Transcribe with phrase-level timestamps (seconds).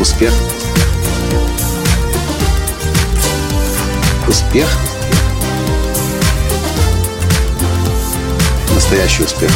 [0.00, 0.32] Успех.
[4.26, 4.66] Успех.
[8.74, 9.50] Настоящий успех.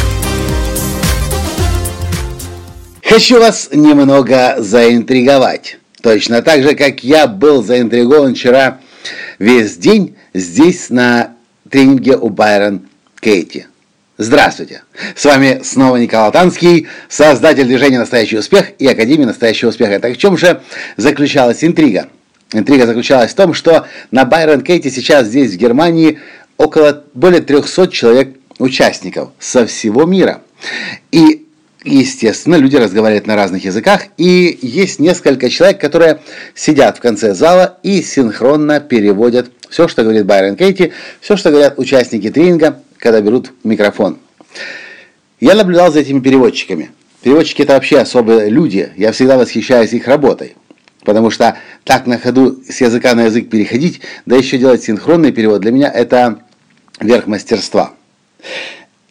[3.03, 5.79] Хочу вас немного заинтриговать.
[6.03, 8.81] Точно так же, как я был заинтригован вчера
[9.39, 11.33] весь день здесь на
[11.71, 12.81] тренинге у Байрон
[13.19, 13.65] Кейти.
[14.17, 14.83] Здравствуйте!
[15.13, 19.99] С вами снова Николай Танский, создатель движения «Настоящий успех» и Академии «Настоящего успеха».
[19.99, 20.61] Так в чем же
[20.95, 22.07] заключалась интрига?
[22.53, 26.19] Интрига заключалась в том, что на Байрон Кейте сейчас здесь, в Германии,
[26.55, 30.41] около более 300 человек участников со всего мира.
[31.11, 31.45] И,
[31.83, 36.21] естественно, люди разговаривают на разных языках, и есть несколько человек, которые
[36.53, 41.77] сидят в конце зала и синхронно переводят все, что говорит Байрон Кейти, все, что говорят
[41.77, 44.17] участники тренинга, когда берут микрофон.
[45.39, 46.89] Я наблюдал за этими переводчиками.
[47.21, 48.93] Переводчики это вообще особые люди.
[48.97, 50.55] Я всегда восхищаюсь их работой.
[51.03, 55.61] Потому что так на ходу с языка на язык переходить, да еще делать синхронный перевод,
[55.61, 56.39] для меня это
[56.99, 57.93] верх мастерства.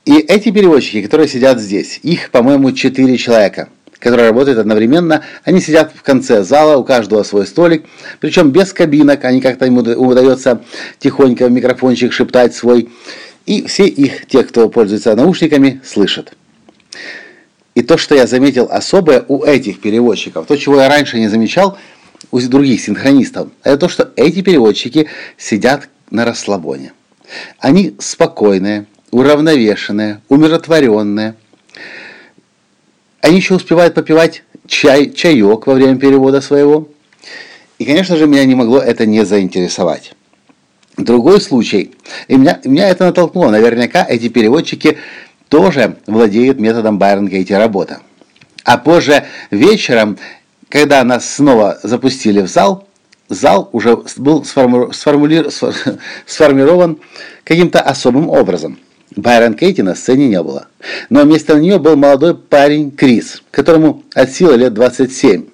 [0.04, 3.68] И эти переводчики, которые сидят здесь, их, по-моему, четыре человека,
[4.00, 7.84] которые работают одновременно, они сидят в конце зала, у каждого свой столик,
[8.18, 10.62] причем без кабинок, они как-то им удается
[10.98, 12.88] тихонько в микрофончик шептать свой
[13.46, 16.34] и все их, те, кто пользуется наушниками, слышат.
[17.74, 21.76] И то, что я заметил особое у этих переводчиков, то, чего я раньше не замечал
[22.30, 26.92] у других синхронистов, это то, что эти переводчики сидят на расслабоне.
[27.58, 31.34] Они спокойные, уравновешенные, умиротворенные.
[33.20, 36.88] Они еще успевают попивать чай, чаек во время перевода своего.
[37.78, 40.14] И, конечно же, меня не могло это не заинтересовать.
[40.96, 41.92] Другой случай,
[42.28, 44.98] и меня, меня это натолкнуло, наверняка эти переводчики
[45.48, 48.00] тоже владеют методом Байрон Гейти работа.
[48.64, 50.18] А позже вечером,
[50.68, 52.86] когда нас снова запустили в зал,
[53.28, 55.46] зал уже был сформу, сформули,
[56.26, 56.98] сформирован
[57.42, 58.78] каким-то особым образом.
[59.16, 60.68] Байрон Кейти на сцене не было.
[61.10, 65.44] Но вместо нее был молодой парень Крис, которому от силы лет 27.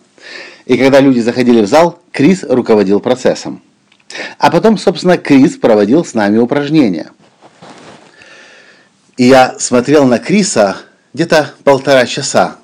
[0.66, 3.62] И когда люди заходили в зал, Крис руководил процессом.
[4.38, 7.10] А потом, собственно, Крис проводил с нами упражнения.
[9.16, 10.76] И я смотрел на Криса
[11.12, 12.56] где-то полтора часа,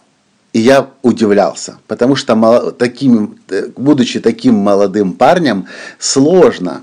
[0.52, 3.38] и я удивлялся, потому что таким,
[3.76, 5.66] будучи таким молодым парнем,
[5.98, 6.82] сложно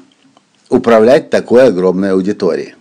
[0.69, 2.75] управлять такой огромной аудиторией.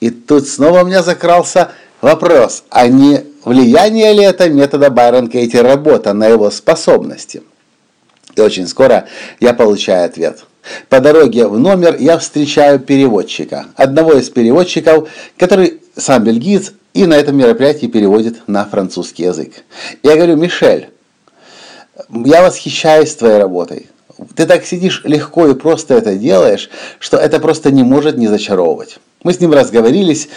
[0.00, 5.58] И тут снова у меня закрался вопрос, а не влияние ли это метода Байрон Кейти
[5.58, 7.42] работа на его способности?
[8.34, 9.06] И очень скоро
[9.40, 10.44] я получаю ответ–
[10.88, 17.14] по дороге в номер я встречаю переводчика, одного из переводчиков, который сам бельгиец и на
[17.14, 19.64] этом мероприятии переводит на французский язык.
[20.02, 20.90] Я говорю, Мишель,
[22.10, 23.88] я восхищаюсь твоей работой.
[24.36, 28.98] Ты так сидишь легко и просто это делаешь, что это просто не может не зачаровывать.
[29.24, 30.28] Мы с ним разговорились,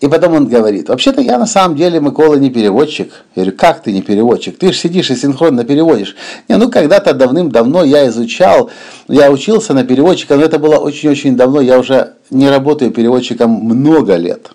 [0.00, 3.12] и потом он говорит, вообще-то я на самом деле, Микола, не переводчик.
[3.34, 4.58] Я говорю, как ты не переводчик?
[4.58, 6.16] Ты же сидишь и синхронно переводишь.
[6.48, 8.70] Не, ну когда-то давным-давно я изучал,
[9.08, 14.16] я учился на переводчика, но это было очень-очень давно, я уже не работаю переводчиком много
[14.16, 14.50] лет.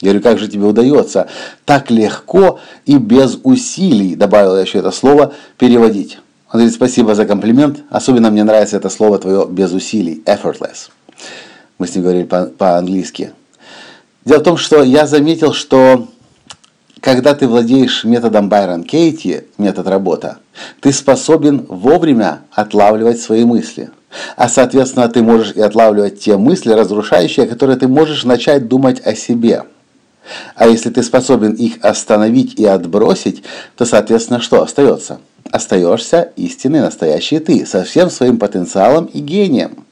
[0.00, 1.28] Я говорю, как же тебе удается
[1.64, 6.18] так легко и без усилий, добавил я еще это слово, переводить.
[6.52, 10.90] Он говорит, спасибо за комплимент, особенно мне нравится это слово твое без усилий, effortless.
[11.78, 13.30] Мы с ним говорили по-английски.
[13.30, 13.43] По
[14.24, 16.08] Дело в том, что я заметил, что
[17.00, 20.38] когда ты владеешь методом Байрон Кейти, метод работа,
[20.80, 23.90] ты способен вовремя отлавливать свои мысли.
[24.36, 29.14] А соответственно, ты можешь и отлавливать те мысли разрушающие, которые ты можешь начать думать о
[29.14, 29.64] себе.
[30.54, 33.42] А если ты способен их остановить и отбросить,
[33.76, 35.18] то, соответственно, что остается?
[35.50, 39.83] Остаешься истинный настоящий ты, со всем своим потенциалом и гением.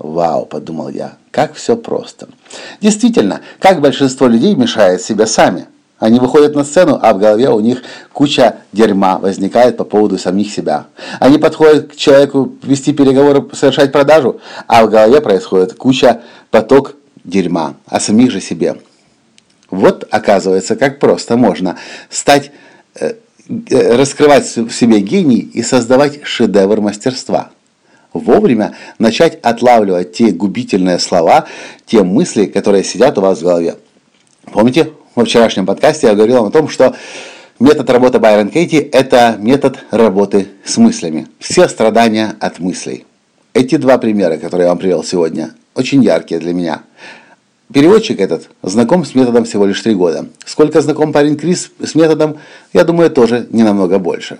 [0.00, 2.28] Вау, подумал я, как все просто.
[2.80, 5.66] Действительно, как большинство людей мешают себе сами.
[5.98, 7.82] Они выходят на сцену, а в голове у них
[8.14, 10.86] куча дерьма возникает по поводу самих себя.
[11.18, 17.74] Они подходят к человеку вести переговоры, совершать продажу, а в голове происходит куча поток дерьма
[17.84, 18.80] о самих же себе.
[19.70, 21.76] Вот оказывается, как просто можно
[22.08, 22.52] стать,
[22.94, 23.16] э,
[23.68, 27.50] э, раскрывать в себе гений и создавать шедевр мастерства
[28.12, 31.46] вовремя начать отлавливать те губительные слова,
[31.86, 33.76] те мысли, которые сидят у вас в голове.
[34.52, 36.94] Помните, во вчерашнем подкасте я говорил вам о том, что
[37.58, 41.28] метод работы Байрон Кейти– это метод работы с мыслями.
[41.38, 43.04] Все страдания от мыслей.
[43.52, 46.82] Эти два примера, которые я вам привел сегодня, очень яркие для меня.
[47.72, 50.26] Переводчик этот знаком с методом всего лишь три года.
[50.44, 52.38] Сколько знаком парень Крис с методом,
[52.72, 54.38] я думаю, тоже не намного больше.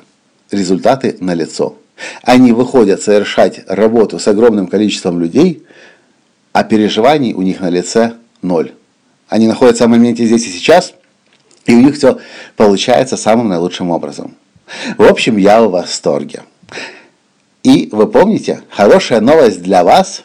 [0.50, 1.76] Результаты налицо.
[2.22, 5.64] Они выходят совершать работу с огромным количеством людей,
[6.52, 8.72] а переживаний у них на лице ноль.
[9.28, 10.94] Они находятся в моменте здесь и сейчас,
[11.66, 12.18] и у них все
[12.56, 14.34] получается самым наилучшим образом.
[14.98, 16.42] В общем, я в восторге.
[17.62, 20.24] И вы помните, хорошая новость для вас,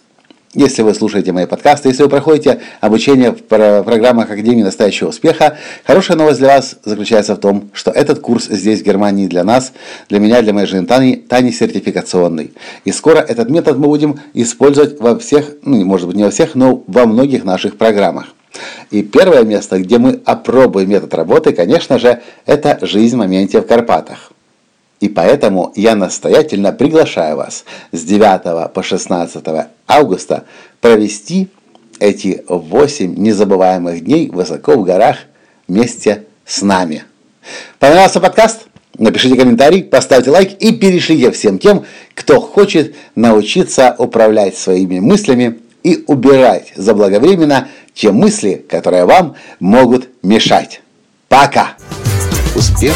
[0.56, 6.18] если вы слушаете мои подкасты, если вы проходите обучение в программах Академии настоящего успеха, хорошая
[6.18, 9.74] новость для вас заключается в том, что этот курс здесь, в Германии, для нас,
[10.10, 12.54] для меня, для моей жены Тани, Тани сертификационный.
[12.86, 16.56] И скоро этот метод мы будем использовать во всех, ну, может быть, не во всех,
[16.56, 18.34] но во многих наших программах.
[18.92, 23.68] И первое место, где мы опробуем метод работы, конечно же, это «Жизнь в моменте в
[23.68, 24.32] Карпатах».
[25.00, 29.44] И поэтому я настоятельно приглашаю вас с 9 по 16
[29.88, 30.46] августа
[30.82, 31.50] провести
[32.00, 35.18] эти 8 незабываемых дней высоко в горах
[35.68, 37.04] вместе с нами.
[37.80, 38.68] Понравился подкаст?
[38.98, 46.04] Напишите комментарий, поставьте лайк и перешлите всем тем, кто хочет научиться управлять своими мыслями и
[46.08, 50.82] убирать заблаговременно те мысли, которые вам могут мешать.
[51.28, 51.76] Пока!
[52.56, 52.96] Успех!